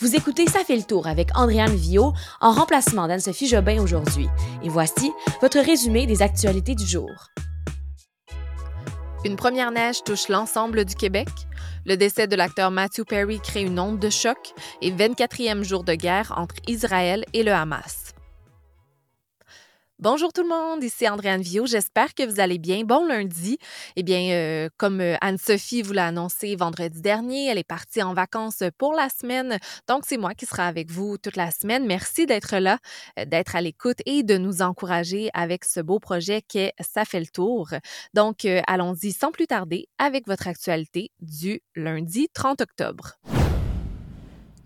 Vous 0.00 0.14
écoutez 0.14 0.46
Ça 0.46 0.62
fait 0.62 0.76
le 0.76 0.84
tour 0.84 1.08
avec 1.08 1.36
Andréane 1.36 1.74
Vio 1.74 2.12
en 2.40 2.52
remplacement 2.52 3.08
d'Anne-Sophie 3.08 3.48
Jobin 3.48 3.82
aujourd'hui. 3.82 4.28
Et 4.62 4.68
voici 4.68 5.10
votre 5.42 5.58
résumé 5.58 6.06
des 6.06 6.22
actualités 6.22 6.76
du 6.76 6.86
jour. 6.86 7.10
Une 9.24 9.34
première 9.34 9.72
neige 9.72 10.04
touche 10.04 10.28
l'ensemble 10.28 10.84
du 10.84 10.94
Québec. 10.94 11.28
Le 11.84 11.96
décès 11.96 12.28
de 12.28 12.36
l'acteur 12.36 12.70
Matthew 12.70 13.02
Perry 13.08 13.40
crée 13.40 13.62
une 13.62 13.80
onde 13.80 13.98
de 13.98 14.08
choc 14.08 14.54
et 14.82 14.92
24e 14.92 15.64
jour 15.64 15.82
de 15.82 15.94
guerre 15.94 16.32
entre 16.36 16.54
Israël 16.68 17.24
et 17.32 17.42
le 17.42 17.52
Hamas. 17.52 18.14
Bonjour 20.00 20.32
tout 20.32 20.44
le 20.44 20.48
monde, 20.48 20.84
ici 20.84 21.08
Andréane 21.08 21.42
Vio. 21.42 21.66
J'espère 21.66 22.14
que 22.14 22.22
vous 22.22 22.38
allez 22.38 22.58
bien. 22.58 22.84
Bon 22.84 23.04
lundi. 23.04 23.58
Eh 23.96 24.04
bien, 24.04 24.30
euh, 24.30 24.68
comme 24.76 25.00
euh, 25.00 25.16
Anne-Sophie 25.20 25.82
vous 25.82 25.92
l'a 25.92 26.06
annoncé 26.06 26.54
vendredi 26.54 27.00
dernier, 27.00 27.46
elle 27.46 27.58
est 27.58 27.64
partie 27.64 28.00
en 28.00 28.14
vacances 28.14 28.62
pour 28.78 28.94
la 28.94 29.08
semaine. 29.08 29.58
Donc, 29.88 30.04
c'est 30.06 30.16
moi 30.16 30.34
qui 30.34 30.46
sera 30.46 30.68
avec 30.68 30.88
vous 30.88 31.18
toute 31.18 31.34
la 31.34 31.50
semaine. 31.50 31.84
Merci 31.84 32.26
d'être 32.26 32.58
là, 32.58 32.78
euh, 33.18 33.24
d'être 33.24 33.56
à 33.56 33.60
l'écoute 33.60 33.98
et 34.06 34.22
de 34.22 34.38
nous 34.38 34.62
encourager 34.62 35.30
avec 35.34 35.64
ce 35.64 35.80
beau 35.80 35.98
projet 35.98 36.42
qu'est 36.42 36.74
Ça 36.78 37.04
fait 37.04 37.18
le 37.18 37.26
tour. 37.26 37.70
Donc, 38.14 38.46
allons-y 38.68 39.10
sans 39.10 39.32
plus 39.32 39.48
tarder 39.48 39.88
avec 39.98 40.28
votre 40.28 40.46
actualité 40.46 41.10
du 41.20 41.60
lundi 41.74 42.28
30 42.32 42.60
octobre. 42.60 43.18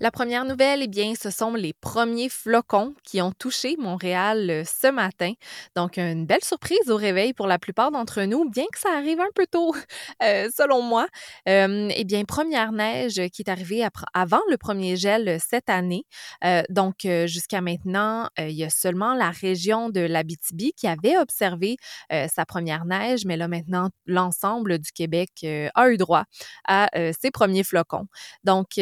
La 0.02 0.10
première 0.10 0.44
nouvelle, 0.44 0.82
eh 0.82 0.88
bien, 0.88 1.12
ce 1.14 1.30
sont 1.30 1.54
les 1.54 1.72
premiers 1.72 2.28
flocons 2.28 2.92
qui 3.04 3.22
ont 3.22 3.30
touché 3.30 3.76
Montréal 3.78 4.50
euh, 4.50 4.64
ce 4.64 4.90
matin. 4.90 5.34
Donc, 5.76 5.96
une 5.96 6.26
belle 6.26 6.42
surprise 6.42 6.90
au 6.90 6.96
réveil 6.96 7.34
pour 7.34 7.46
la 7.46 7.60
plupart 7.60 7.92
d'entre 7.92 8.22
nous, 8.22 8.50
bien 8.50 8.64
que 8.72 8.80
ça 8.80 8.88
arrive 8.96 9.20
un 9.20 9.30
peu 9.32 9.46
tôt, 9.46 9.72
euh, 10.24 10.48
selon 10.52 10.82
moi. 10.82 11.06
eh 11.46 12.02
bien, 12.04 12.24
première 12.24 12.72
neige 12.72 13.20
qui 13.32 13.42
est 13.42 13.48
arrivée 13.48 13.86
avant 14.12 14.40
le 14.50 14.56
premier 14.56 14.96
gel 14.96 15.38
cette 15.38 15.70
année. 15.70 16.04
Euh, 16.44 16.62
donc, 16.68 17.06
jusqu'à 17.26 17.60
maintenant, 17.60 18.28
il 18.38 18.50
y 18.50 18.64
a 18.64 18.70
seulement 18.70 19.14
la 19.14 19.30
région 19.30 19.88
de 19.88 20.00
l'Abitibi 20.00 20.72
qui 20.72 20.88
avait 20.88 21.16
observé 21.16 21.76
sa 22.10 22.44
première 22.44 22.86
neige, 22.86 23.24
mais 23.24 23.36
là, 23.36 23.46
maintenant, 23.46 23.90
l'ensemble 24.06 24.80
du 24.80 24.90
Québec 24.90 25.46
a 25.74 25.90
eu 25.90 25.96
droit 25.96 26.24
à 26.66 26.88
ses 27.20 27.30
premiers 27.30 27.62
flocons. 27.62 28.08
Donc, 28.42 28.78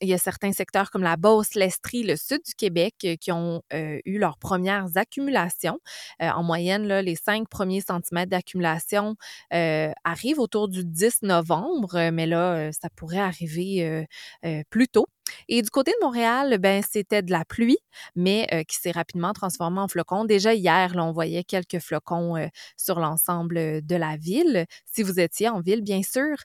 il 0.00 0.08
y 0.08 0.14
a 0.14 0.18
certains 0.18 0.52
secteurs 0.52 0.90
comme 0.90 1.02
la 1.02 1.16
Beauce, 1.16 1.54
l'Estrie, 1.54 2.02
le 2.02 2.16
sud 2.16 2.40
du 2.44 2.54
Québec 2.54 2.94
euh, 3.04 3.16
qui 3.16 3.32
ont 3.32 3.62
euh, 3.72 3.98
eu 4.04 4.18
leurs 4.18 4.38
premières 4.38 4.88
accumulations. 4.96 5.78
Euh, 6.20 6.30
en 6.30 6.42
moyenne, 6.42 6.86
les 6.86 7.16
cinq 7.16 7.48
premiers 7.48 7.80
centimètres 7.80 8.30
d'accumulation 8.30 9.16
arrivent 9.50 10.38
autour 10.38 10.68
du 10.68 10.84
10 10.84 11.22
novembre, 11.22 12.10
mais 12.10 12.26
là, 12.26 12.72
ça 12.72 12.88
pourrait 12.94 13.18
arriver 13.18 14.06
plus 14.70 14.88
tôt. 14.88 15.06
Et 15.48 15.62
du 15.62 15.70
côté 15.70 15.92
de 15.92 16.04
Montréal, 16.04 16.58
ben 16.58 16.82
c'était 16.88 17.22
de 17.22 17.30
la 17.30 17.44
pluie, 17.44 17.78
mais 18.16 18.46
euh, 18.52 18.62
qui 18.64 18.76
s'est 18.76 18.90
rapidement 18.90 19.32
transformée 19.32 19.80
en 19.80 19.88
flocons. 19.88 20.24
Déjà 20.24 20.54
hier, 20.54 20.92
on 20.96 21.12
voyait 21.12 21.44
quelques 21.44 21.78
flocons 21.78 22.36
euh, 22.36 22.46
sur 22.76 23.00
l'ensemble 23.00 23.84
de 23.84 23.96
la 23.96 24.16
ville, 24.16 24.66
si 24.84 25.02
vous 25.02 25.20
étiez 25.20 25.48
en 25.48 25.60
ville, 25.60 25.82
bien 25.82 26.00
sûr. 26.02 26.36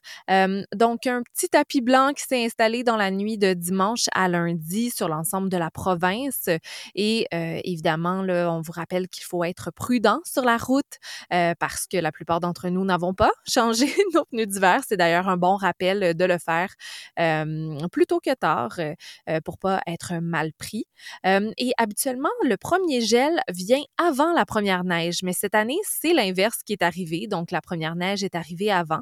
donc, 0.74 1.06
un 1.06 1.22
petit 1.22 1.48
tapis 1.48 1.80
blanc 1.80 2.12
qui 2.14 2.22
s'est 2.22 2.44
installé 2.44 2.84
dans 2.84 2.96
la 2.96 3.10
nuit 3.10 3.38
de 3.38 3.54
dimanche 3.54 4.06
à 4.14 4.28
lundi 4.28 4.90
sur 4.90 5.08
l'ensemble 5.08 5.48
de 5.48 5.56
la 5.56 5.70
province. 5.70 6.48
Et 6.94 7.26
euh, 7.34 7.60
évidemment, 7.64 8.22
là, 8.22 8.50
on 8.52 8.60
vous 8.60 8.72
rappelle 8.72 9.08
qu'il 9.08 9.24
faut 9.24 9.44
être 9.44 9.70
prudent 9.70 10.20
sur 10.24 10.42
la 10.44 10.56
route 10.56 10.98
parce 11.30 11.86
que 11.86 11.96
la 11.98 12.12
plupart 12.12 12.40
d'entre 12.40 12.68
nous 12.68 12.84
n'avons 12.84 13.14
pas 13.14 13.30
changé 13.48 13.86
nos 14.14 14.24
pneus 14.26 14.46
d'hiver. 14.46 14.80
C'est 14.86 14.96
d'ailleurs 14.96 15.28
un 15.28 15.36
bon 15.36 15.56
rappel 15.56 16.14
de 16.16 16.24
le 16.24 16.38
faire 16.38 16.74
plus 17.90 18.06
tôt 18.06 18.20
que 18.20 18.34
tard 18.34 18.67
pour 18.68 18.84
euh, 19.28 19.40
pour 19.44 19.58
pas 19.58 19.80
être 19.86 20.14
mal 20.20 20.52
pris. 20.52 20.84
et 21.24 21.72
habituellement, 21.78 22.28
le 22.42 22.56
premier 22.56 23.00
gel 23.00 23.40
vient 23.48 23.82
avant 23.96 24.32
la 24.32 24.44
première 24.44 24.84
neige, 24.84 25.22
mais 25.22 25.32
cette 25.32 25.54
année, 25.54 25.78
c'est 25.84 26.12
l'inverse 26.12 26.58
qui 26.64 26.74
est 26.74 26.82
arrivé. 26.82 27.26
Donc, 27.28 27.50
la 27.50 27.60
première 27.60 27.96
neige 27.96 28.22
est 28.24 28.34
arrivée 28.34 28.70
avant. 28.70 29.00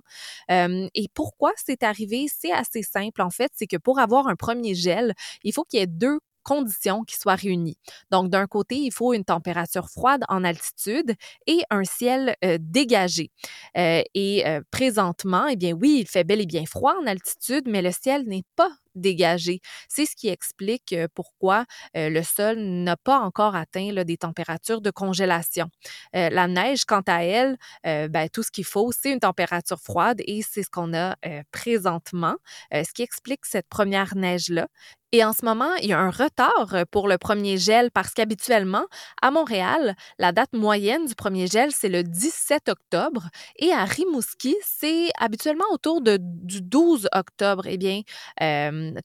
et 0.49 1.09
pourquoi 1.15 1.53
c'est 1.57 1.83
arrivé? 1.83 2.27
C'est 2.33 2.53
assez 2.53 2.83
simple, 2.83 3.23
en 3.23 3.31
fait. 3.31 3.51
C'est 3.55 3.67
que 3.67 3.77
pour 3.77 3.99
avoir 3.99 4.29
un 4.29 4.37
premier 4.37 4.75
gel, 4.75 5.15
il 5.43 5.53
faut 5.53 5.65
qu'il 5.65 5.81
y 5.81 5.83
ait 5.83 5.87
deux 5.87 6.21
conditions 6.47 7.03
qui 7.03 7.17
soient 7.17 7.35
réunies. 7.35 7.77
Donc, 8.13 8.31
d'un 8.31 8.47
côté, 8.47 8.77
il 8.77 8.93
faut 8.93 9.13
une 9.13 9.25
température 9.25 9.89
froide 9.91 10.23
en 10.29 10.45
altitude 10.45 11.15
et 11.49 11.63
un 11.71 11.83
ciel 11.83 12.37
euh, 12.45 12.57
dégagé. 12.61 13.33
Euh, 13.77 14.03
et 14.15 14.45
présentement, 14.71 15.49
eh 15.49 15.57
bien 15.57 15.73
oui, 15.73 15.99
il 16.03 16.07
fait 16.07 16.23
bel 16.23 16.41
et 16.41 16.47
bien 16.47 16.65
froid 16.67 16.95
en 17.03 17.07
altitude, 17.07 17.65
mais 17.67 17.83
le 17.83 17.91
ciel 17.91 18.25
n'est 18.27 18.45
pas 18.55 18.71
dégagé. 18.95 19.61
C'est 19.89 20.07
ce 20.07 20.15
qui 20.17 20.29
explique 20.29 20.95
pourquoi 21.15 21.67
le 21.95 22.23
sol 22.23 22.57
n'a 22.59 22.97
pas 22.97 23.19
encore 23.19 23.55
atteint 23.55 23.93
des 24.05 24.17
températures 24.17 24.81
de 24.81 24.91
congélation. 24.91 25.67
la 26.15 26.49
neige, 26.49 26.87
quant 26.87 27.03
à 27.07 27.23
elle, 27.25 27.59
ben, 27.85 28.29
tout 28.33 28.43
ce 28.43 28.51
qu'il 28.51 28.65
faut, 28.65 28.93
c'est 28.93 29.13
une 29.13 29.21
température 29.21 29.81
froide 29.81 30.23
et 30.27 30.41
c'est 30.43 30.63
ce 30.63 30.71
qu'on 30.71 30.95
a 30.95 31.17
présentement, 31.51 32.37
ce 32.73 32.93
qui 32.95 33.03
explique 33.03 33.45
cette 33.45 33.69
première 33.69 34.17
neige-là. 34.17 34.67
Et 35.17 35.25
en 35.25 35.33
ce 35.33 35.47
moment, 35.47 35.75
il 35.77 35.89
y 35.89 35.95
a 35.95 35.99
un 35.99 36.11
retard 36.11 36.85
pour 36.91 37.09
le 37.09 37.17
premier 37.17 37.57
gel 37.57 37.91
parce 37.91 38.13
qu'habituellement, 38.13 38.85
à 39.23 39.31
Montréal, 39.31 39.97
la 40.19 40.31
date 40.31 40.53
moyenne 40.53 41.07
du 41.07 41.15
premier 41.15 41.47
gel, 41.47 41.73
c'est 41.73 41.89
le 41.89 42.03
17 42.03 42.69
octobre 42.69 43.31
et 43.59 43.73
à 43.73 43.87
Rimouski, 43.87 44.55
c'est 44.63 45.09
habituellement 45.19 45.65
autour 45.73 46.03
du 46.03 46.61
12 46.61 47.09
octobre. 47.15 47.63
Eh 47.67 47.79
bien, 47.79 48.03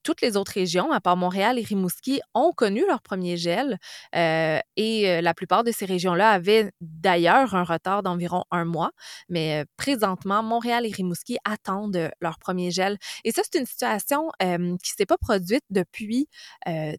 toutes 0.03 0.19
les 0.19 0.35
autres 0.35 0.51
régions, 0.51 0.91
à 0.91 0.99
part 0.99 1.15
Montréal 1.15 1.57
et 1.57 1.63
Rimouski, 1.63 2.19
ont 2.33 2.51
connu 2.51 2.83
leur 2.85 3.01
premier 3.01 3.37
gel. 3.37 3.77
Euh, 4.13 4.59
et 4.75 5.09
euh, 5.09 5.21
la 5.21 5.33
plupart 5.33 5.63
de 5.63 5.71
ces 5.71 5.85
régions-là 5.85 6.31
avaient 6.31 6.73
d'ailleurs 6.81 7.55
un 7.55 7.63
retard 7.63 8.03
d'environ 8.03 8.43
un 8.51 8.65
mois. 8.65 8.91
Mais 9.29 9.61
euh, 9.61 9.65
présentement, 9.77 10.43
Montréal 10.43 10.85
et 10.85 10.91
Rimouski 10.91 11.37
attendent 11.45 12.11
leur 12.19 12.37
premier 12.37 12.69
gel. 12.69 12.97
Et 13.23 13.31
ça, 13.31 13.43
c'est 13.49 13.57
une 13.57 13.65
situation 13.65 14.27
qui 14.41 14.45
ne 14.47 14.77
s'est 14.97 15.05
pas 15.05 15.17
produite 15.17 15.63
depuis 15.69 16.00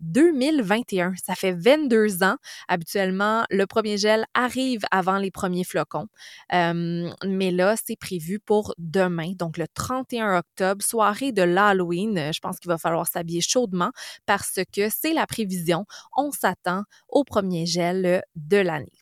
2021. 0.00 1.14
Ça 1.24 1.34
fait 1.34 1.52
22 1.52 2.22
ans. 2.22 2.36
Habituellement, 2.68 3.44
le 3.50 3.66
premier 3.66 3.98
gel 3.98 4.24
arrive 4.34 4.82
avant 4.90 5.18
les 5.18 5.30
premiers 5.30 5.64
flocons. 5.64 6.08
mais 6.52 7.50
là, 7.50 7.74
c'est 7.82 7.96
prévu 7.96 8.38
pour 8.40 8.74
demain, 8.78 9.32
donc 9.36 9.58
le 9.58 9.66
31 9.68 10.38
octobre, 10.38 10.82
soirée 10.84 11.32
de 11.32 11.42
l'Halloween. 11.42 12.32
Je 12.32 12.40
pense 12.40 12.58
qu'il 12.58 12.68
va 12.68 12.78
falloir 12.78 13.06
s'habiller 13.06 13.40
chaudement 13.40 13.90
parce 14.26 14.60
que 14.74 14.88
c'est 14.90 15.14
la 15.14 15.26
prévision. 15.26 15.86
On 16.16 16.30
s'attend 16.30 16.84
au 17.08 17.24
premier 17.24 17.66
gel 17.66 18.22
de 18.36 18.56
l'année. 18.56 19.01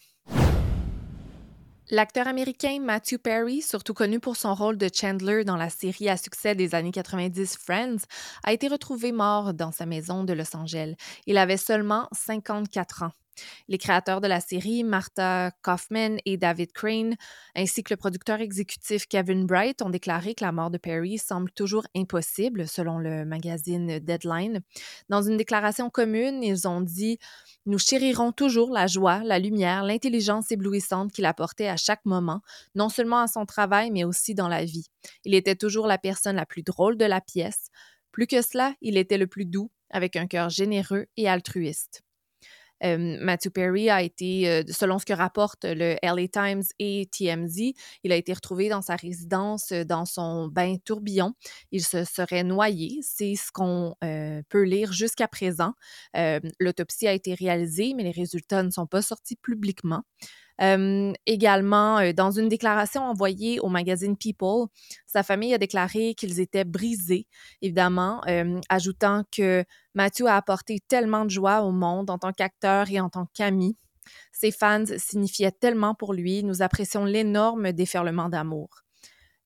L'acteur 1.93 2.29
américain 2.29 2.79
Matthew 2.81 3.17
Perry, 3.19 3.63
surtout 3.63 3.95
connu 3.95 4.21
pour 4.21 4.37
son 4.37 4.55
rôle 4.55 4.79
de 4.79 4.89
Chandler 4.95 5.43
dans 5.43 5.57
la 5.57 5.71
série 5.71 6.09
à 6.09 6.17
succès 6.17 6.55
des 6.55 6.77
années 6.77 6.93
90 6.93 7.57
Friends, 7.57 8.05
a 8.45 8.53
été 8.53 8.69
retrouvé 8.69 9.11
mort 9.11 9.55
dans 9.55 9.73
sa 9.73 9.87
maison 9.87 10.23
de 10.23 10.33
Los 10.33 10.55
Angeles. 10.57 10.95
Il 11.27 11.37
avait 11.37 11.57
seulement 11.57 12.07
54 12.13 13.03
ans. 13.03 13.13
Les 13.69 13.79
créateurs 13.79 14.21
de 14.21 14.27
la 14.27 14.41
série, 14.41 14.85
Martha 14.85 15.51
Kaufman 15.63 16.17
et 16.25 16.37
David 16.37 16.73
Crane, 16.73 17.17
ainsi 17.55 17.83
que 17.83 17.93
le 17.93 17.97
producteur 17.97 18.41
exécutif 18.41 19.07
Kevin 19.07 19.47
Bright, 19.47 19.83
ont 19.83 19.91
déclaré 19.91 20.35
que 20.35 20.45
la 20.45 20.53
mort 20.53 20.71
de 20.71 20.79
Perry 20.79 21.19
semble 21.19 21.51
toujours 21.53 21.87
impossible, 21.97 22.67
selon 22.67 22.99
le 22.99 23.25
magazine 23.25 23.99
Deadline. 23.99 24.61
Dans 25.09 25.23
une 25.23 25.37
déclaration 25.37 25.91
commune, 25.91 26.43
ils 26.43 26.67
ont 26.67 26.81
dit 26.81 27.19
Nous 27.67 27.79
chérirons 27.79 28.33
toujours 28.33 28.71
la 28.71 28.87
joie, 28.87 29.23
la 29.25 29.39
lumière, 29.39 29.85
l'intelligence 29.85 30.51
éblouissante 30.51 31.13
qu'il 31.13 31.27
apportait 31.27 31.69
à 31.69 31.77
chaque 31.77 32.05
moment, 32.05 32.41
non 32.75 32.89
seulement 32.89 33.21
à 33.21 33.29
son 33.29 33.47
travail, 33.47 33.91
mais 33.91 34.05
aussi 34.05 34.35
dans 34.35 34.49
la 34.49 34.65
vie. 34.65 34.87
Il 35.25 35.35
était 35.35 35.57
toujours 35.57 35.87
la 35.87 35.99
personne 35.99 36.37
la 36.37 36.47
plus 36.47 36.63
drôle 36.63 36.97
de 36.97 37.05
la 37.05 37.21
pièce. 37.21 37.69
Plus 38.13 38.27
que 38.27 38.43
cela, 38.43 38.75
il 38.81 38.97
était 38.97 39.19
le 39.19 39.27
plus 39.27 39.45
doux, 39.45 39.71
avec 39.91 40.17
un 40.17 40.27
cœur 40.27 40.49
généreux 40.49 41.07
et 41.17 41.29
altruiste. 41.29 42.03
Matthew 42.83 43.51
Perry 43.51 43.91
a 43.91 44.03
été, 44.03 44.65
selon 44.71 44.99
ce 44.99 45.05
que 45.05 45.13
rapportent 45.13 45.65
le 45.65 45.97
LA 46.03 46.29
Times 46.29 46.63
et 46.79 47.09
TMZ, 47.11 47.73
il 48.05 48.13
a 48.13 48.17
été 48.17 48.33
retrouvé 48.33 48.69
dans 48.69 48.83
sa 48.83 48.97
résidence, 48.97 49.73
dans 49.73 50.05
son 50.05 50.49
bain 50.49 50.77
tourbillon. 50.85 51.35
Il 51.73 51.85
se 51.85 52.05
serait 52.05 52.45
noyé. 52.45 53.01
C'est 53.03 53.35
ce 53.35 53.53
qu'on 53.53 53.95
peut 54.49 54.63
lire 54.63 54.93
jusqu'à 54.93 55.29
présent. 55.29 55.75
L'autopsie 56.59 57.07
a 57.07 57.13
été 57.13 57.35
réalisée, 57.35 57.95
mais 57.97 58.03
les 58.03 58.11
résultats 58.11 58.63
ne 58.63 58.71
sont 58.71 58.87
pas 58.87 59.03
sortis 59.03 59.37
publiquement 59.37 60.03
également, 60.61 62.13
dans 62.13 62.31
une 62.31 62.49
déclaration 62.49 63.03
envoyée 63.03 63.61
au 63.61 63.69
magazine 63.69 64.17
People, 64.17 64.67
sa 65.07 65.23
famille 65.23 65.55
a 65.55 65.59
déclaré 65.59 66.15
qu'ils 66.15 66.39
étaient 66.39 66.65
brisés, 66.65 67.27
évidemment, 67.63 68.21
ajoutant 68.69 69.25
que 69.35 69.65
Matthew 69.95 70.27
a 70.27 70.37
apporté 70.37 70.79
tellement 70.87 71.25
de 71.25 71.31
joie 71.31 71.63
au 71.63 71.73
monde 71.73 72.11
en 72.11 72.19
tant 72.19 72.33
qu'acteur 72.33 72.91
et 72.91 73.01
en 73.01 73.09
tant 73.09 73.27
qu'ami. 73.33 73.77
Ses 74.33 74.51
fans 74.51 74.85
signifiaient 74.99 75.53
tellement 75.53 75.95
pour 75.95 76.13
lui. 76.13 76.43
Nous 76.43 76.63
apprécions 76.63 77.05
l'énorme 77.05 77.73
déferlement 77.73 78.29
d'amour. 78.29 78.69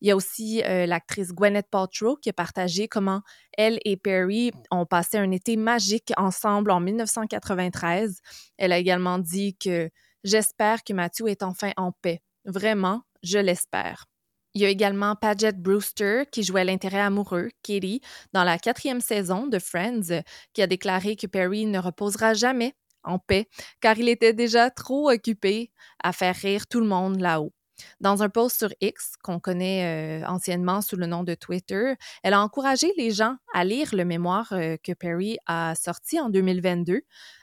Il 0.01 0.09
y 0.09 0.11
a 0.11 0.17
aussi 0.17 0.63
l'actrice 0.67 1.33
Gwyneth 1.33 1.69
Paltrow 1.71 2.17
qui 2.17 2.29
a 2.29 2.33
partagé 2.33 2.89
comment 2.89 3.23
elle 3.57 3.79
et 3.85 3.97
Perry 3.97 4.53
ont 4.71 4.85
passé 4.85 5.17
un 5.17 5.31
été 5.31 5.57
magique 5.57 6.13
ensemble 6.17 6.73
en 6.73 6.81
1993. 6.81 8.21
Elle 8.59 8.73
a 8.73 8.79
également 8.79 9.19
dit 9.19 9.57
que 9.57 9.91
j'espère 10.25 10.85
que 10.85 10.93
Matthew 10.93 11.29
est 11.29 11.43
enfin 11.43 11.73
en 11.77 11.93
paix. 11.93 12.21
Vraiment, 12.45 13.03
je 13.23 13.39
l'espère. 13.39 14.07
Il 14.55 14.63
y 14.63 14.67
a 14.67 14.69
également 14.69 15.17
Paget 15.17 15.53
Brewster 15.53 16.25
qui 16.31 16.45
jouait 16.45 16.65
l'intérêt 16.65 17.01
amoureux, 17.01 17.51
Katie, 17.63 18.01
dans 18.33 18.45
la 18.45 18.59
quatrième 18.59 19.01
saison 19.01 19.47
de 19.47 19.59
Friends, 19.59 20.23
qui 20.53 20.63
a 20.63 20.67
déclaré 20.67 21.17
que 21.17 21.27
Perry 21.27 21.67
ne 21.67 21.79
reposera 21.81 22.35
jamais 22.35 22.75
en 23.05 23.19
paix 23.19 23.49
car 23.81 23.99
il 23.99 24.09
était 24.09 24.33
déjà 24.33 24.71
trop 24.71 25.11
occupé 25.11 25.71
à 26.03 26.13
faire 26.13 26.37
rire 26.37 26.67
tout 26.69 26.81
le 26.81 26.87
monde 26.87 27.21
là-haut. 27.21 27.54
Dans 28.01 28.23
un 28.23 28.29
post 28.29 28.59
sur 28.59 28.69
X, 28.81 29.15
qu'on 29.23 29.41
connaît 29.41 30.23
euh, 30.23 30.27
anciennement 30.27 30.81
sous 30.81 30.97
le 30.97 31.07
nom 31.07 31.25
de 31.25 31.35
Twitter, 31.35 31.95
elle 32.23 32.35
a 32.35 32.41
encouragé 32.41 32.93
les 32.97 33.11
gens 33.11 33.37
à 33.53 33.65
lire 33.65 33.95
le 33.95 34.05
mémoire 34.05 34.53
euh, 34.53 34.77
que 34.83 34.93
Perry 34.93 35.39
a 35.47 35.75
sorti 35.75 36.21
en 36.21 36.29
2022, 36.29 37.03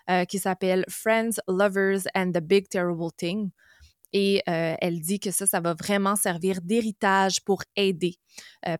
euh, 0.09 0.25
qui 0.25 0.39
s'appelle 0.39 0.85
Friends, 0.89 1.41
Lovers 1.47 2.07
and 2.15 2.31
the 2.31 2.41
Big 2.41 2.69
Terrible 2.69 3.11
Thing. 3.15 3.51
Et 4.13 4.41
elle 4.45 4.99
dit 4.99 5.19
que 5.19 5.31
ça, 5.31 5.45
ça 5.45 5.59
va 5.59 5.73
vraiment 5.73 6.15
servir 6.15 6.61
d'héritage 6.61 7.43
pour 7.43 7.63
aider, 7.75 8.15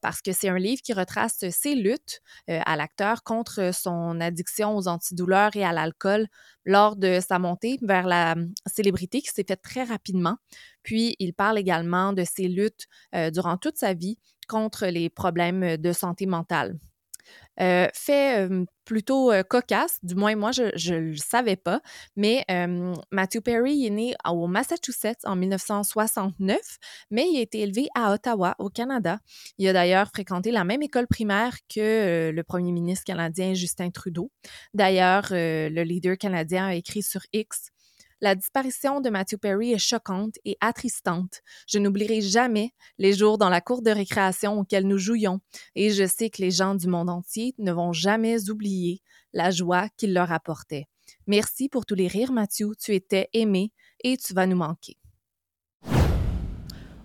parce 0.02 0.22
que 0.22 0.32
c'est 0.32 0.50
un 0.50 0.58
livre 0.58 0.82
qui 0.82 0.94
retrace 0.94 1.46
ses 1.50 1.76
luttes 1.76 2.22
à 2.48 2.76
l'acteur 2.76 3.24
contre 3.24 3.74
son 3.74 4.20
addiction 4.20 4.76
aux 4.76 4.88
antidouleurs 4.88 5.56
et 5.56 5.64
à 5.64 5.72
l'alcool 5.74 6.28
lors 6.66 6.96
de 6.96 7.20
sa 7.26 7.40
montée 7.40 7.80
vers 7.82 8.08
la 8.08 8.34
hum, 8.34 8.54
célébrité 8.68 9.22
qui 9.22 9.30
s'est 9.30 9.46
faite 9.48 9.62
très 9.62 9.84
rapidement. 9.84 10.38
Puis, 10.84 11.16
il 11.20 11.34
parle 11.34 11.58
également 11.58 12.14
de 12.14 12.24
ses 12.24 12.48
luttes 12.48 12.88
durant 13.34 13.58
toute 13.58 13.78
sa 13.78 13.94
vie 13.94 14.20
contre 14.48 14.88
les 14.88 15.10
problèmes 15.10 15.78
de 15.78 15.94
santé 15.94 16.26
mentale. 16.26 16.78
Euh, 17.60 17.88
fait 17.94 18.50
plutôt 18.86 19.32
cocasse, 19.50 20.00
du 20.04 20.16
moins 20.16 20.36
moi 20.36 20.52
je 20.52 20.94
ne 20.94 21.12
le 21.12 21.18
savais 21.18 21.58
pas, 21.58 21.82
mais 22.16 22.46
Matthew 23.12 23.42
Perry 23.42 23.86
est 23.86 23.90
né 23.90 24.16
au 24.28 24.48
Massachusetts 24.48 25.26
en 25.26 25.36
1969, 25.36 26.60
mais 27.12 27.28
il 27.32 27.38
a 27.38 27.42
été 27.42 27.60
élevé 27.60 27.88
à 27.94 28.14
Ottawa, 28.14 28.56
au 28.58 28.70
Canada. 28.70 29.20
Il 29.58 29.68
a 29.68 29.74
d'ailleurs 29.74 30.08
fréquenté 30.08 30.52
la 30.52 30.64
même 30.64 30.82
école 30.82 31.08
primaire 31.08 31.58
que 31.74 32.32
le 32.34 32.44
premier 32.44 32.72
ministre 32.72 33.06
canadien 33.06 33.54
Justin 33.54 33.92
Trudeau. 33.92 34.32
D'ailleurs, 34.74 35.28
le 35.32 35.84
leader 35.84 36.18
canadien 36.18 36.68
a 36.68 36.76
écrit 36.76 37.04
sur 37.04 37.22
X 37.34 37.72
la 38.22 38.36
disparition 38.36 39.02
de 39.02 39.10
Matthew 39.10 39.38
Perry 39.38 39.74
est 39.74 39.80
choquante 39.80 40.36
et 40.46 40.58
attristante. 40.62 41.42
Je 41.68 41.80
n'oublierai 41.80 42.22
jamais 42.22 42.72
les 42.98 43.14
jours 43.14 43.38
dans 43.38 43.50
la 43.50 43.62
cour 43.62 43.82
de 43.82 43.92
récréation 43.92 44.60
auxquels 44.60 44.88
nous 44.88 45.00
jouions, 45.00 45.42
et 45.76 45.90
je 45.90 46.06
sais 46.06 46.30
que 46.30 46.42
les 46.42 46.52
gens 46.52 46.76
du 46.76 46.88
monde 46.88 47.10
entier 47.10 47.54
ne 47.58 47.72
vont 47.72 47.94
jamais 47.94 48.50
oublier 48.50 49.02
la 49.34 49.50
joie 49.50 49.90
qu'il 49.98 50.14
leur 50.14 50.32
apportait. 50.32 50.86
Merci 51.28 51.68
pour 51.68 51.86
tous 51.86 51.96
les 51.96 52.08
rires, 52.08 52.32
Matthew. 52.32 52.76
Tu 52.80 52.94
étais 52.94 53.30
aimé 53.34 53.72
et 54.04 54.18
tu 54.18 54.34
vas 54.34 54.48
nous 54.48 54.58
manquer. 54.58 55.01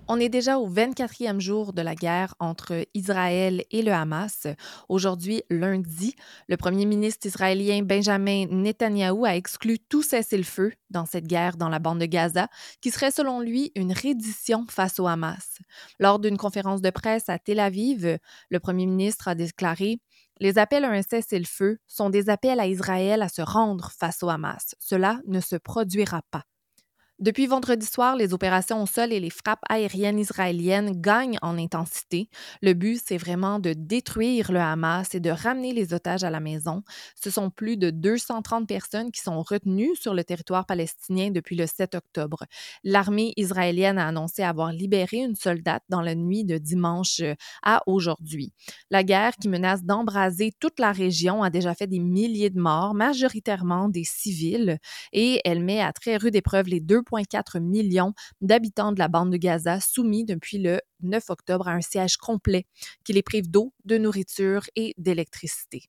On 0.08 0.20
est 0.20 0.28
déjà 0.28 0.58
au 0.58 0.70
24e 0.70 1.40
jour 1.40 1.72
de 1.72 1.82
la 1.82 1.96
guerre 1.96 2.36
entre 2.38 2.86
Israël 2.94 3.64
et 3.72 3.82
le 3.82 3.92
Hamas. 3.92 4.46
Aujourd'hui, 4.88 5.42
lundi, 5.50 6.14
le 6.48 6.56
premier 6.56 6.86
ministre 6.86 7.26
israélien 7.26 7.82
Benjamin 7.82 8.46
Netanyahou 8.46 9.24
a 9.24 9.34
exclu 9.34 9.80
tout 9.80 10.02
cessez-le-feu 10.02 10.72
dans 10.90 11.06
cette 11.06 11.26
guerre 11.26 11.56
dans 11.56 11.68
la 11.68 11.80
bande 11.80 11.98
de 11.98 12.06
Gaza, 12.06 12.46
qui 12.80 12.92
serait 12.92 13.10
selon 13.10 13.40
lui 13.40 13.72
une 13.74 13.92
reddition 13.92 14.64
face 14.70 15.00
au 15.00 15.08
Hamas. 15.08 15.58
Lors 15.98 16.20
d'une 16.20 16.36
conférence 16.36 16.82
de 16.82 16.90
presse 16.90 17.28
à 17.28 17.40
Tel 17.40 17.58
Aviv, 17.58 18.18
le 18.48 18.60
premier 18.60 18.86
ministre 18.86 19.26
a 19.26 19.34
déclaré 19.34 19.98
les 20.38 20.58
appels 20.58 20.84
à 20.84 20.90
un 20.90 21.02
cessez-le-feu 21.02 21.78
sont 21.86 22.10
des 22.10 22.28
appels 22.28 22.60
à 22.60 22.66
Israël 22.66 23.22
à 23.22 23.28
se 23.28 23.42
rendre 23.42 23.90
face 23.90 24.22
au 24.22 24.28
Hamas. 24.28 24.74
Cela 24.78 25.18
ne 25.26 25.40
se 25.40 25.56
produira 25.56 26.20
pas. 26.30 26.44
Depuis 27.18 27.46
vendredi 27.46 27.86
soir, 27.86 28.14
les 28.14 28.34
opérations 28.34 28.82
au 28.82 28.86
sol 28.86 29.10
et 29.10 29.20
les 29.20 29.30
frappes 29.30 29.64
aériennes 29.70 30.18
israéliennes 30.18 31.00
gagnent 31.00 31.38
en 31.40 31.56
intensité. 31.56 32.28
Le 32.60 32.74
but, 32.74 33.00
c'est 33.02 33.16
vraiment 33.16 33.58
de 33.58 33.72
détruire 33.72 34.52
le 34.52 34.60
Hamas 34.60 35.14
et 35.14 35.20
de 35.20 35.30
ramener 35.30 35.72
les 35.72 35.94
otages 35.94 36.24
à 36.24 36.30
la 36.30 36.40
maison. 36.40 36.82
Ce 37.18 37.30
sont 37.30 37.48
plus 37.48 37.78
de 37.78 37.88
230 37.88 38.68
personnes 38.68 39.10
qui 39.10 39.22
sont 39.22 39.40
retenues 39.40 39.96
sur 39.96 40.12
le 40.12 40.24
territoire 40.24 40.66
palestinien 40.66 41.30
depuis 41.30 41.56
le 41.56 41.66
7 41.66 41.94
octobre. 41.94 42.44
L'armée 42.84 43.32
israélienne 43.38 43.96
a 43.96 44.08
annoncé 44.08 44.42
avoir 44.42 44.70
libéré 44.70 45.16
une 45.16 45.36
soldate 45.36 45.84
dans 45.88 46.02
la 46.02 46.14
nuit 46.14 46.44
de 46.44 46.58
dimanche 46.58 47.20
euh, 47.20 47.34
à 47.62 47.82
aujourd'hui. 47.86 48.52
La 48.90 49.04
guerre 49.04 49.36
qui 49.40 49.48
menace 49.48 49.84
d'embraser 49.84 50.52
toute 50.60 50.78
la 50.78 50.92
région 50.92 51.42
a 51.42 51.48
déjà 51.48 51.74
fait 51.74 51.86
des 51.86 51.98
milliers 51.98 52.50
de 52.50 52.60
morts, 52.60 52.92
majoritairement 52.92 53.88
des 53.88 54.04
civils, 54.04 54.78
et 55.14 55.40
elle 55.46 55.64
met 55.64 55.80
à 55.80 55.94
très 55.94 56.18
rude 56.18 56.36
épreuve 56.36 56.66
les 56.66 56.80
deux 56.80 57.05
2,4 57.10 57.60
millions 57.60 58.12
d'habitants 58.40 58.92
de 58.92 58.98
la 58.98 59.08
bande 59.08 59.32
de 59.32 59.36
Gaza 59.36 59.80
soumis 59.80 60.24
depuis 60.24 60.58
le 60.58 60.80
9 61.00 61.30
octobre 61.30 61.68
à 61.68 61.72
un 61.72 61.80
siège 61.80 62.16
complet 62.16 62.66
qui 63.04 63.12
les 63.12 63.22
prive 63.22 63.50
d'eau, 63.50 63.72
de 63.84 63.98
nourriture 63.98 64.64
et 64.76 64.94
d'électricité. 64.98 65.88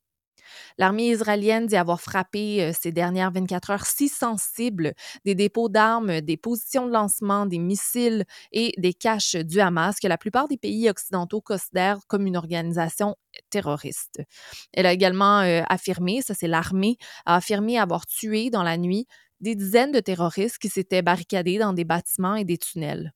L'armée 0.78 1.08
israélienne 1.08 1.66
dit 1.66 1.76
avoir 1.76 2.00
frappé 2.00 2.62
euh, 2.62 2.72
ces 2.78 2.92
dernières 2.92 3.30
24 3.30 3.70
heures 3.70 3.86
six 3.86 4.08
sensibles 4.08 4.94
des 5.24 5.34
dépôts 5.34 5.68
d'armes, 5.68 6.20
des 6.20 6.36
positions 6.36 6.86
de 6.86 6.92
lancement, 6.92 7.46
des 7.46 7.58
missiles 7.58 8.24
et 8.52 8.72
des 8.78 8.94
caches 8.94 9.36
du 9.36 9.60
Hamas 9.60 9.98
que 10.00 10.08
la 10.08 10.18
plupart 10.18 10.48
des 10.48 10.56
pays 10.56 10.88
occidentaux 10.88 11.40
considèrent 11.40 11.98
comme 12.06 12.26
une 12.26 12.36
organisation 12.36 13.16
terroriste. 13.50 14.22
Elle 14.72 14.86
a 14.86 14.92
également 14.92 15.40
euh, 15.40 15.62
affirmé, 15.68 16.22
ça 16.22 16.34
c'est 16.34 16.48
l'armée, 16.48 16.96
a 17.26 17.36
affirmé 17.36 17.78
avoir 17.78 18.06
tué 18.06 18.50
dans 18.50 18.62
la 18.62 18.78
nuit 18.78 19.06
des 19.40 19.54
dizaines 19.56 19.92
de 19.92 20.00
terroristes 20.00 20.58
qui 20.58 20.68
s'étaient 20.68 21.02
barricadés 21.02 21.58
dans 21.58 21.72
des 21.72 21.84
bâtiments 21.84 22.36
et 22.36 22.44
des 22.44 22.58
tunnels. 22.58 23.12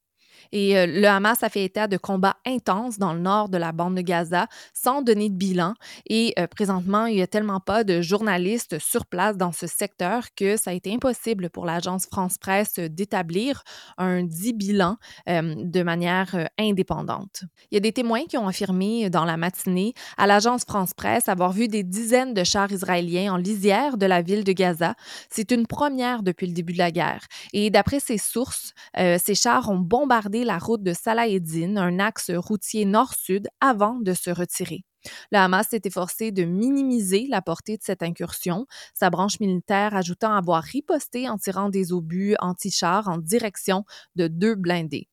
Et 0.50 0.76
euh, 0.76 0.86
le 0.86 1.06
Hamas 1.06 1.42
a 1.42 1.48
fait 1.48 1.64
état 1.64 1.86
de 1.86 1.96
combats 1.96 2.36
intenses 2.46 2.98
dans 2.98 3.12
le 3.12 3.20
nord 3.20 3.48
de 3.48 3.58
la 3.58 3.72
bande 3.72 3.94
de 3.94 4.00
Gaza 4.00 4.46
sans 4.74 5.02
donner 5.02 5.28
de 5.28 5.34
bilan. 5.34 5.74
Et 6.08 6.34
euh, 6.38 6.46
présentement, 6.46 7.06
il 7.06 7.16
n'y 7.16 7.22
a 7.22 7.26
tellement 7.26 7.60
pas 7.60 7.84
de 7.84 8.00
journalistes 8.00 8.78
sur 8.78 9.06
place 9.06 9.36
dans 9.36 9.52
ce 9.52 9.66
secteur 9.66 10.34
que 10.34 10.56
ça 10.56 10.70
a 10.70 10.74
été 10.74 10.92
impossible 10.92 11.50
pour 11.50 11.66
l'agence 11.66 12.06
France-Presse 12.06 12.78
d'établir 12.78 13.62
un 13.98 14.22
dit 14.24 14.52
bilan 14.52 14.96
euh, 15.28 15.54
de 15.56 15.82
manière 15.82 16.48
indépendante. 16.58 17.44
Il 17.70 17.74
y 17.74 17.76
a 17.76 17.80
des 17.80 17.92
témoins 17.92 18.24
qui 18.24 18.36
ont 18.36 18.48
affirmé 18.48 19.10
dans 19.10 19.24
la 19.24 19.36
matinée 19.36 19.94
à 20.16 20.26
l'agence 20.26 20.64
France-Presse 20.64 21.28
avoir 21.28 21.52
vu 21.52 21.68
des 21.68 21.82
dizaines 21.82 22.34
de 22.34 22.44
chars 22.44 22.72
israéliens 22.72 23.34
en 23.34 23.36
lisière 23.36 23.96
de 23.96 24.06
la 24.06 24.22
ville 24.22 24.44
de 24.44 24.52
Gaza. 24.52 24.94
C'est 25.30 25.50
une 25.50 25.66
première 25.66 26.22
depuis 26.22 26.46
le 26.46 26.52
début 26.52 26.72
de 26.72 26.78
la 26.78 26.90
guerre. 26.90 27.26
Et 27.52 27.70
d'après 27.70 28.00
ces 28.00 28.18
sources, 28.18 28.72
ces 28.96 29.34
chars 29.34 29.70
ont 29.70 29.78
bombardé 29.78 30.31
la 30.40 30.58
route 30.58 30.82
de 30.82 30.92
Salah 30.92 31.26
un 31.26 31.98
axe 31.98 32.30
routier 32.30 32.84
nord-sud, 32.84 33.48
avant 33.60 33.98
de 34.00 34.14
se 34.14 34.30
retirer. 34.30 34.84
Le 35.30 35.38
Hamas 35.38 35.68
s'est 35.68 35.80
efforcé 35.84 36.30
de 36.30 36.44
minimiser 36.44 37.26
la 37.28 37.42
portée 37.42 37.76
de 37.76 37.82
cette 37.82 38.02
incursion, 38.02 38.66
sa 38.94 39.10
branche 39.10 39.40
militaire 39.40 39.94
ajoutant 39.94 40.34
avoir 40.34 40.62
riposté 40.62 41.28
en 41.28 41.38
tirant 41.38 41.68
des 41.68 41.92
obus 41.92 42.36
anti-chars 42.40 43.08
en 43.08 43.18
direction 43.18 43.84
de 44.16 44.28
deux 44.28 44.54
blindés. 44.54 45.08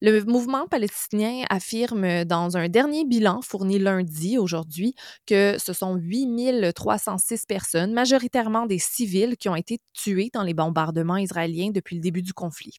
Le 0.00 0.22
mouvement 0.24 0.66
palestinien 0.66 1.44
affirme 1.50 2.24
dans 2.24 2.56
un 2.56 2.68
dernier 2.68 3.04
bilan 3.04 3.42
fourni 3.42 3.78
lundi, 3.78 4.38
aujourd'hui, 4.38 4.94
que 5.26 5.56
ce 5.58 5.72
sont 5.72 5.96
8306 5.96 7.44
personnes, 7.46 7.92
majoritairement 7.92 8.66
des 8.66 8.78
civils, 8.78 9.36
qui 9.36 9.48
ont 9.48 9.56
été 9.56 9.80
tués 9.92 10.30
dans 10.32 10.42
les 10.44 10.54
bombardements 10.54 11.16
israéliens 11.16 11.70
depuis 11.70 11.96
le 11.96 12.02
début 12.02 12.22
du 12.22 12.32
conflit. 12.32 12.78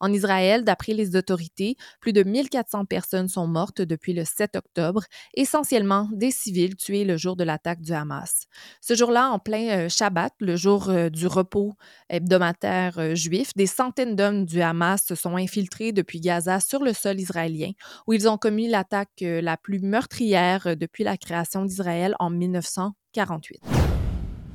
En 0.00 0.12
Israël, 0.12 0.64
d'après 0.64 0.92
les 0.92 1.16
autorités, 1.16 1.76
plus 2.00 2.12
de 2.12 2.22
1400 2.22 2.84
personnes 2.84 3.28
sont 3.28 3.46
mortes 3.46 3.82
depuis 3.82 4.12
le 4.12 4.24
7 4.24 4.56
octobre, 4.56 5.04
essentiellement 5.34 6.08
des 6.12 6.30
civils 6.30 6.76
tués 6.76 7.04
le 7.04 7.16
jour 7.16 7.36
de 7.36 7.44
l'attaque 7.44 7.80
du 7.80 7.92
Hamas. 7.92 8.46
Ce 8.80 8.94
jour-là, 8.94 9.30
en 9.30 9.38
plein 9.38 9.68
euh, 9.68 9.88
Shabbat, 9.88 10.32
le 10.40 10.56
jour 10.56 10.88
euh, 10.88 11.08
du 11.08 11.26
repos 11.26 11.74
hebdomadaire 12.08 12.98
euh, 12.98 13.14
juif, 13.14 13.52
des 13.56 13.66
centaines 13.66 14.16
d'hommes 14.16 14.44
du 14.44 14.60
Hamas 14.62 15.04
se 15.06 15.14
sont 15.14 15.36
infiltrés 15.36 15.92
depuis 15.92 16.20
Gaza 16.20 16.60
sur 16.60 16.82
le 16.82 16.92
sol 16.92 17.20
israélien, 17.20 17.72
où 18.06 18.12
ils 18.12 18.28
ont 18.28 18.38
commis 18.38 18.68
l'attaque 18.68 19.08
la 19.20 19.56
plus 19.56 19.80
meurtrière 19.80 20.76
depuis 20.76 21.04
la 21.04 21.16
création 21.16 21.64
d'Israël 21.64 22.14
en 22.18 22.30
1948. 22.30 23.79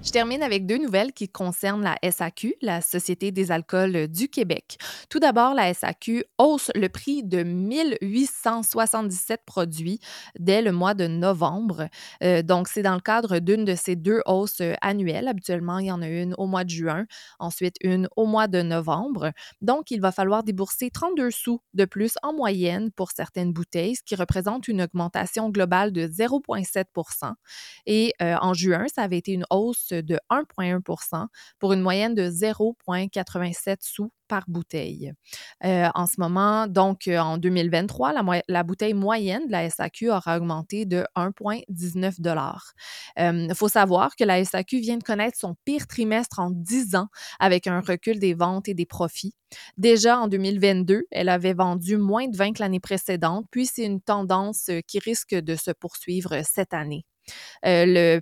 Je 0.06 0.12
termine 0.12 0.44
avec 0.44 0.68
deux 0.68 0.78
nouvelles 0.78 1.14
qui 1.14 1.28
concernent 1.28 1.84
la 1.84 2.12
SAQ, 2.12 2.54
la 2.62 2.82
Société 2.82 3.32
des 3.32 3.52
alcools 3.52 4.08
du 4.08 4.30
Québec. 4.30 4.78
Tout 5.10 5.18
d'abord, 5.18 5.56
la 5.56 5.74
SAQ 5.74 6.24
hausse 6.38 6.70
le 6.76 6.90
prix 6.90 7.24
de 7.24 7.42
1877 7.42 9.42
produits 9.48 10.00
dès 10.38 10.62
le 10.62 10.72
mois 10.72 10.94
de 10.94 11.08
novembre. 11.08 11.90
Euh, 12.22 12.44
donc, 12.44 12.68
c'est 12.68 12.84
dans 12.84 12.94
le 12.94 13.02
cadre 13.02 13.40
d'une 13.40 13.66
de 13.66 13.74
ces 13.74 13.96
deux 13.96 14.22
hausses 14.28 14.62
annuelles. 14.82 15.28
Habituellement, 15.28 15.80
il 15.80 15.88
y 15.88 15.92
en 15.92 16.04
a 16.04 16.08
une 16.08 16.36
au 16.38 16.46
mois 16.46 16.66
de 16.66 16.70
juin, 16.70 17.08
ensuite 17.40 17.78
une 17.82 18.08
au 18.16 18.28
mois 18.28 18.48
de 18.48 18.62
novembre. 18.62 19.32
Donc, 19.62 19.90
il 19.90 20.02
va 20.02 20.12
falloir 20.12 20.44
débourser 20.44 20.92
32 20.92 21.32
sous 21.32 21.62
de 21.74 21.86
plus 21.86 22.14
en 22.22 22.32
moyenne 22.32 22.92
pour 22.92 23.10
certaines 23.10 23.54
bouteilles, 23.54 23.96
ce 23.96 24.04
qui 24.04 24.14
représente 24.14 24.68
une 24.68 24.84
augmentation 24.84 25.50
globale 25.50 25.92
de 25.92 26.06
0,7% 26.06 27.34
Et 27.88 28.14
euh, 28.22 28.36
en 28.40 28.54
juin, 28.54 28.86
ça 28.94 29.02
avait 29.02 29.18
été 29.18 29.32
une 29.32 29.46
hausse 29.50 29.95
de 30.02 30.20
1,1% 30.30 31.28
pour 31.60 31.74
une 31.74 31.82
moyenne 31.82 32.16
de 32.16 32.30
0,87 32.30 33.78
sous 33.82 34.12
par 34.28 34.44
bouteille. 34.48 35.14
Euh, 35.64 35.88
en 35.94 36.06
ce 36.06 36.20
moment, 36.20 36.68
donc 36.68 37.08
euh, 37.08 37.18
en 37.18 37.38
2023, 37.38 38.14
la, 38.48 38.64
bouteille 38.64 38.94
moyenne 38.94 39.48
de 39.48 39.52
la 39.52 39.70
SAQ 39.70 40.10
aura 40.10 40.38
augmenté 40.38 40.86
de 40.86 41.06
1,19 41.16 42.16
Il 43.18 43.56
faut 43.56 43.68
savoir 43.68 44.16
que 44.16 44.24
la 44.24 44.44
SAQ 44.44 44.80
vient 44.80 44.98
de 44.98 45.04
connaître 45.04 45.38
son 45.38 45.56
pire 45.66 45.88
trimestre 45.88 46.40
en 46.40 46.50
10 46.52 46.96
ans 46.96 47.08
avec 47.40 47.68
un 47.68 47.82
recul 47.82 48.20
des 48.20 48.34
ventes 48.34 48.68
et 48.68 48.74
des 48.74 48.86
profits. 48.86 49.34
Déjà 49.78 50.20
en 50.20 50.28
2022, 50.28 51.04
elle 51.12 51.30
avait 51.30 51.54
vendu 51.54 51.98
moins 51.98 52.28
de 52.28 52.36
vin 52.36 52.52
que 52.52 52.62
l'année 52.62 52.80
précédente, 52.80 53.46
puis 53.52 53.66
c'est 53.66 53.86
une 53.86 54.02
tendance 54.02 54.70
euh, 54.70 54.82
qui 54.86 55.00
risque 55.00 55.36
de 55.36 55.56
se 55.56 55.72
poursuivre 55.72 56.42
cette 56.44 56.74
année. 56.74 57.06
le 57.64 58.22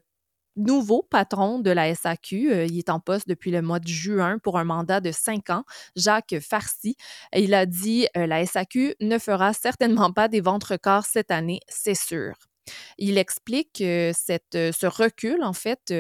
nouveau 0.55 1.03
patron 1.03 1.60
de 1.60 1.72
la 1.72 1.93
SAQ. 1.93 2.51
Euh, 2.51 2.65
il 2.65 2.77
est 2.77 2.89
en 2.89 3.00
poste 3.00 3.27
depuis 3.27 3.51
le 3.51 3.62
mois 3.62 3.79
de 3.79 3.88
juin 3.88 4.38
pour 4.39 4.57
un 4.57 4.63
mandat 4.63 5.01
de 5.01 5.12
cinq 5.12 5.50
ans, 5.50 5.63
Jacques 5.95 6.39
Farcy. 6.39 6.95
Il 7.36 7.53
a 7.53 7.65
dit 7.65 8.07
euh, 8.17 8.27
la 8.27 8.45
SAQ 8.45 8.95
ne 9.01 9.17
fera 9.17 9.53
certainement 9.53 10.12
pas 10.12 10.27
des 10.27 10.41
ventes 10.41 10.63
records 10.65 11.05
cette 11.05 11.31
année, 11.31 11.60
c'est 11.67 11.95
sûr. 11.95 12.33
Il 12.98 13.17
explique 13.17 13.81
euh, 13.81 14.13
ce 14.13 14.86
recul, 14.86 15.43
en 15.43 15.53
fait, 15.53 15.93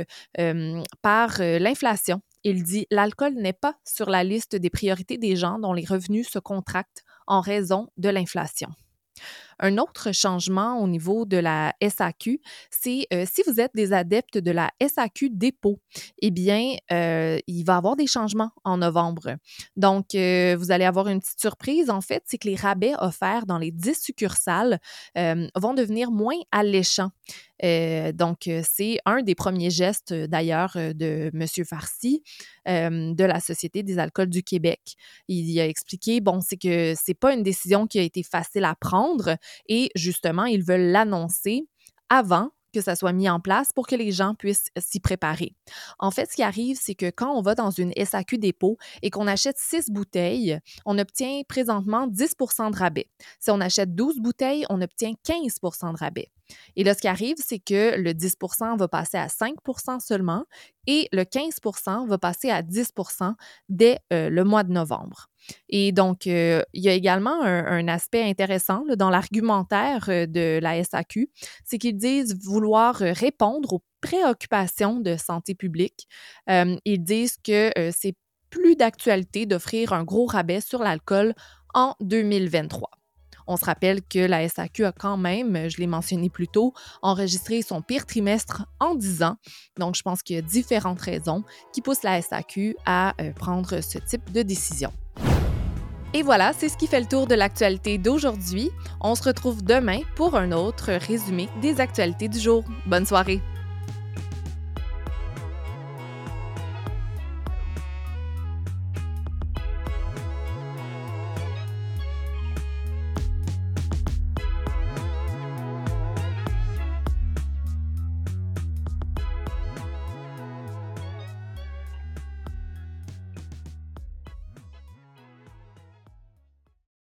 par 1.01 1.39
l'inflation. 1.39 2.21
Il 2.45 2.63
dit 2.63 2.87
L'alcool 2.89 3.33
n'est 3.35 3.53
pas 3.53 3.75
sur 3.85 4.09
la 4.09 4.23
liste 4.23 4.55
des 4.55 4.69
priorités 4.69 5.17
des 5.17 5.35
gens 5.35 5.59
dont 5.59 5.73
les 5.73 5.85
revenus 5.85 6.29
se 6.29 6.39
contractent 6.39 7.03
en 7.27 7.41
raison 7.41 7.89
de 7.97 8.09
l'inflation. 8.09 8.69
Un 9.65 9.77
autre 9.77 10.11
changement 10.11 10.81
au 10.81 10.89
niveau 10.89 11.23
de 11.23 11.37
la 11.37 11.73
SAQ, 11.81 12.41
c'est 12.69 13.07
euh, 13.13 13.23
si 13.25 13.43
vous 13.47 13.61
êtes 13.61 13.71
des 13.73 13.93
adeptes 13.93 14.37
de 14.37 14.51
la 14.51 14.69
SAQ 14.85 15.29
dépôt, 15.29 15.79
eh 16.21 16.31
bien, 16.31 16.75
euh, 16.91 17.39
il 17.47 17.63
va 17.63 17.75
y 17.75 17.77
avoir 17.77 17.95
des 17.95 18.05
changements 18.05 18.51
en 18.65 18.79
novembre. 18.79 19.37
Donc, 19.77 20.15
euh, 20.15 20.57
vous 20.59 20.71
allez 20.71 20.83
avoir 20.83 21.07
une 21.07 21.21
petite 21.21 21.39
surprise, 21.39 21.89
en 21.89 22.01
fait, 22.01 22.23
c'est 22.25 22.37
que 22.37 22.49
les 22.49 22.57
rabais 22.57 22.91
offerts 22.99 23.45
dans 23.45 23.57
les 23.57 23.71
10 23.71 24.01
succursales 24.01 24.79
vont 25.15 25.73
devenir 25.73 26.11
moins 26.11 26.35
alléchants. 26.51 27.11
donc, 27.61 28.49
c'est 28.63 28.99
un 29.05 29.21
des 29.21 29.35
premiers 29.35 29.69
gestes, 29.69 30.13
d'ailleurs, 30.13 30.73
de 30.75 31.31
M. 31.33 31.47
Farcy 31.65 32.21
de 32.65 33.23
la 33.23 33.39
Société 33.39 33.83
des 33.83 33.97
alcools 33.97 34.29
du 34.29 34.43
Québec. 34.43 34.95
Il 35.29 35.57
a 35.61 35.67
expliqué, 35.67 36.19
bon, 36.19 36.41
c'est 36.41 36.57
que 36.57 36.93
c'est 37.01 37.13
pas 37.13 37.33
une 37.33 37.43
décision 37.43 37.87
qui 37.87 37.99
a 37.99 38.01
été 38.01 38.23
facile 38.23 38.65
à 38.65 38.75
prendre, 38.75 39.37
et 39.67 39.89
justement, 39.95 40.45
ils 40.45 40.63
veulent 40.63 40.91
l'annoncer 40.91 41.67
avant 42.09 42.51
que 42.73 42.81
ça 42.81 42.95
soit 42.95 43.13
mis 43.13 43.29
en 43.29 43.39
place 43.39 43.71
pour 43.71 43.87
que 43.87 43.95
les 43.95 44.11
gens 44.11 44.33
puissent 44.33 44.69
s'y 44.77 44.99
préparer. 44.99 45.55
En 45.99 46.11
fait, 46.11 46.29
ce 46.29 46.35
qui 46.35 46.43
arrive, 46.43 46.77
c'est 46.81 46.95
que 46.95 47.11
quand 47.11 47.31
on 47.31 47.41
va 47.41 47.55
dans 47.55 47.69
une 47.69 47.93
SAQ 47.93 48.39
dépôt 48.39 48.77
et 49.01 49.11
qu'on 49.11 49.27
achète 49.27 49.57
6 49.57 49.91
bouteilles, 49.91 50.59
on 50.85 50.97
obtient 50.97 51.41
présentement 51.47 52.07
10% 52.07 52.71
de 52.71 52.77
rabais. 52.77 53.09
Si 53.39 53.51
on 53.51 53.61
achète 53.61 53.93
12 53.93 54.19
bouteilles, 54.19 54.65
on 54.69 54.81
obtient 54.81 55.13
15% 55.23 55.93
de 55.93 55.97
rabais. 55.97 56.31
Et 56.75 56.83
là, 56.83 56.93
ce 56.93 56.99
qui 56.99 57.07
arrive, 57.07 57.35
c'est 57.37 57.59
que 57.59 57.97
le 57.97 58.11
10% 58.13 58.77
va 58.77 58.87
passer 58.87 59.17
à 59.17 59.27
5% 59.27 59.99
seulement 59.99 60.45
et 60.87 61.07
le 61.11 61.23
15% 61.23 62.07
va 62.07 62.17
passer 62.17 62.49
à 62.49 62.61
10% 62.61 63.33
dès 63.69 63.99
euh, 64.11 64.29
le 64.29 64.43
mois 64.43 64.63
de 64.63 64.71
novembre. 64.71 65.29
Et 65.69 65.91
donc, 65.91 66.27
euh, 66.27 66.63
il 66.73 66.83
y 66.83 66.89
a 66.89 66.93
également 66.93 67.41
un, 67.41 67.87
aspect 67.87 68.23
intéressant 68.23 68.83
dans 68.97 69.09
l'argumentaire 69.09 70.05
euh, 70.09 70.25
de 70.25 70.59
la 70.61 70.81
SAQ, 70.83 71.29
c'est 71.65 71.77
qu'ils 71.77 71.97
disent 71.97 72.37
vouloir 72.41 72.95
répondre 72.95 73.73
aux 73.73 73.83
préoccupations 74.01 74.99
de 74.99 75.15
santé 75.15 75.55
publique. 75.55 76.07
ils 76.47 77.03
disent 77.03 77.37
que 77.37 77.71
c'est 77.91 78.15
plus 78.49 78.75
d'actualité 78.75 79.45
d'offrir 79.45 79.93
un 79.93 80.03
gros 80.03 80.25
rabais 80.25 80.61
sur 80.61 80.83
l'alcool 80.83 81.33
en 81.73 81.95
2023. 82.01 82.89
On 83.47 83.57
se 83.57 83.65
rappelle 83.65 84.01
que 84.01 84.19
la 84.19 84.47
SAQ 84.47 84.85
a 84.85 84.91
quand 84.91 85.17
même, 85.17 85.69
je 85.69 85.77
l'ai 85.77 85.87
mentionné 85.87 86.29
plus 86.29 86.47
tôt, 86.47 86.73
enregistré 87.01 87.61
son 87.61 87.81
pire 87.81 88.05
trimestre 88.05 88.65
en 88.79 88.95
10 88.95 89.23
ans. 89.23 89.37
Donc, 89.77 89.95
je 89.95 90.01
pense 90.01 90.21
qu'il 90.21 90.35
y 90.35 90.39
a 90.39 90.41
différentes 90.41 91.01
raisons 91.01 91.43
qui 91.73 91.81
poussent 91.81 92.03
la 92.03 92.21
SAQ 92.21 92.75
à 92.85 93.13
euh, 93.21 93.31
prendre 93.33 93.81
ce 93.81 93.97
type 93.97 94.31
de 94.31 94.41
décision. 94.41 94.91
Et 96.15 96.21
voilà, 96.21 96.53
c'est 96.53 96.69
ce 96.69 96.77
qui 96.77 96.85
fait 96.85 96.99
le 96.99 97.07
tour 97.07 97.25
de 97.25 97.33
l'actualité 97.33 97.97
d'aujourd'hui. 97.97 98.69
On 99.01 99.15
se 99.15 99.23
retrouve 99.23 99.63
demain 99.63 100.01
pour 100.15 100.35
un 100.35 100.51
autre 100.51 100.91
résumé 100.91 101.49
des 101.61 101.81
actualités 101.81 102.27
du 102.27 102.39
jour. 102.39 102.63
Bonne 102.85 103.05
soirée! 103.05 103.41